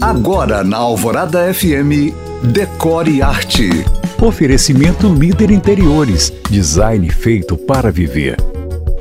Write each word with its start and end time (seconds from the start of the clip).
Agora 0.00 0.62
na 0.62 0.76
Alvorada 0.76 1.52
FM, 1.52 2.14
Decore 2.52 3.20
Arte. 3.20 3.84
Oferecimento 4.22 5.12
Líder 5.12 5.50
Interiores, 5.50 6.32
design 6.48 7.10
feito 7.10 7.56
para 7.56 7.90
viver. 7.90 8.36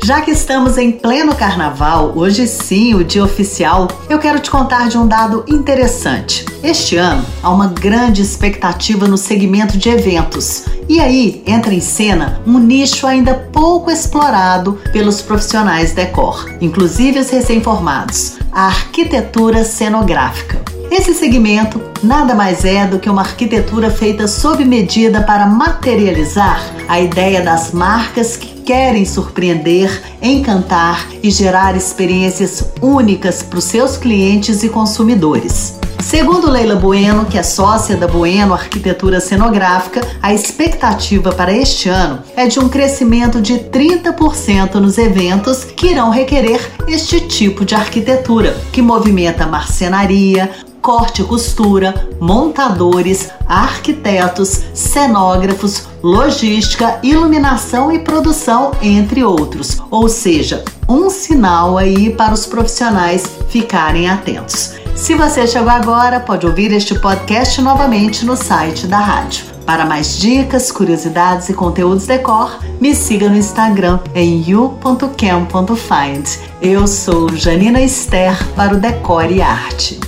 Já 0.03 0.21
que 0.21 0.31
estamos 0.31 0.75
em 0.75 0.91
pleno 0.91 1.35
carnaval, 1.35 2.13
hoje 2.15 2.47
sim, 2.47 2.95
o 2.95 3.03
dia 3.03 3.23
oficial, 3.23 3.87
eu 4.09 4.17
quero 4.17 4.39
te 4.39 4.49
contar 4.49 4.89
de 4.89 4.97
um 4.97 5.07
dado 5.07 5.45
interessante. 5.47 6.45
Este 6.63 6.97
ano 6.97 7.23
há 7.43 7.51
uma 7.51 7.67
grande 7.67 8.21
expectativa 8.21 9.07
no 9.07 9.17
segmento 9.17 9.77
de 9.77 9.89
eventos. 9.89 10.65
E 10.89 10.99
aí 10.99 11.43
entra 11.45 11.73
em 11.73 11.79
cena 11.79 12.41
um 12.47 12.57
nicho 12.57 13.05
ainda 13.05 13.35
pouco 13.51 13.91
explorado 13.91 14.79
pelos 14.91 15.21
profissionais 15.21 15.93
decor, 15.93 16.49
inclusive 16.59 17.19
os 17.19 17.29
recém-formados, 17.29 18.37
a 18.51 18.67
arquitetura 18.67 19.63
cenográfica. 19.63 20.59
Esse 20.89 21.13
segmento 21.13 21.81
nada 22.01 22.33
mais 22.33 22.65
é 22.65 22.87
do 22.87 22.97
que 22.97 23.09
uma 23.09 23.21
arquitetura 23.21 23.91
feita 23.91 24.27
sob 24.27 24.63
medida 24.65 25.21
para 25.21 25.45
materializar 25.45 26.61
a 26.87 26.99
ideia 26.99 27.41
das 27.41 27.71
marcas 27.71 28.35
que 28.35 28.61
querem 28.61 29.05
surpreender, 29.05 30.01
encantar 30.21 31.07
e 31.21 31.29
gerar 31.29 31.75
experiências 31.75 32.71
únicas 32.81 33.43
para 33.43 33.59
os 33.59 33.65
seus 33.65 33.97
clientes 33.97 34.63
e 34.63 34.69
consumidores. 34.69 35.77
Segundo 35.99 36.49
Leila 36.49 36.75
Bueno, 36.75 37.25
que 37.25 37.37
é 37.37 37.43
sócia 37.43 37.97
da 37.97 38.07
Bueno 38.07 38.53
Arquitetura 38.53 39.19
Cenográfica, 39.19 40.01
a 40.21 40.33
expectativa 40.33 41.31
para 41.31 41.51
este 41.51 41.89
ano 41.89 42.19
é 42.35 42.47
de 42.47 42.59
um 42.59 42.69
crescimento 42.69 43.41
de 43.41 43.55
30% 43.55 44.75
nos 44.75 44.97
eventos 44.97 45.63
que 45.63 45.87
irão 45.87 46.09
requerer 46.09 46.71
este 46.87 47.21
tipo 47.21 47.65
de 47.65 47.75
arquitetura, 47.75 48.55
que 48.71 48.81
movimenta 48.81 49.45
marcenaria, 49.45 50.49
corte 50.81 51.21
e 51.21 51.25
costura, 51.25 52.07
montadores, 52.21 53.29
arquitetos, 53.45 54.63
cenógrafos, 54.73 55.87
logística, 56.01 56.99
iluminação 57.03 57.91
e 57.91 57.99
produção, 57.99 58.71
entre 58.81 59.23
outros. 59.23 59.77
Ou 59.91 60.07
seja, 60.07 60.63
um 60.87 61.09
sinal 61.09 61.77
aí 61.77 62.11
para 62.11 62.33
os 62.33 62.45
profissionais 62.45 63.25
ficarem 63.49 64.09
atentos. 64.09 64.86
Se 64.97 65.13
você 65.13 65.45
chegou 65.45 65.69
agora, 65.69 66.19
pode 66.19 66.47
ouvir 66.47 66.71
este 66.71 66.97
podcast 66.97 67.61
novamente 67.61 68.25
no 68.25 68.35
site 68.35 68.87
da 68.87 68.97
rádio. 68.97 69.45
Para 69.63 69.85
mais 69.85 70.17
dicas, 70.17 70.71
curiosidades 70.71 71.49
e 71.49 71.53
conteúdos 71.53 72.07
decor, 72.07 72.57
me 72.81 72.95
siga 72.95 73.29
no 73.29 73.37
Instagram 73.37 73.99
em 74.15 74.41
you.cam.find. 74.41 76.27
Eu 76.59 76.87
sou 76.87 77.29
Janina 77.35 77.79
Esther 77.79 78.35
para 78.55 78.73
o 78.73 78.79
Decore 78.79 79.35
e 79.35 79.41
Arte. 79.41 80.06